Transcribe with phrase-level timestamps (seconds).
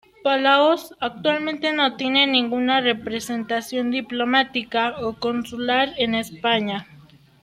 [0.23, 6.87] Palaos actualmente no tiene ninguna representación diplomática o consular en España.